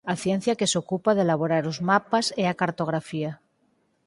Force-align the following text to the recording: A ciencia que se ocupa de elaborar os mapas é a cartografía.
A 0.13 0.15
ciencia 0.23 0.57
que 0.59 0.69
se 0.71 0.79
ocupa 0.83 1.11
de 1.15 1.21
elaborar 1.25 1.63
os 1.71 1.77
mapas 1.89 2.25
é 2.43 2.45
a 2.49 2.57
cartografía. 2.61 3.31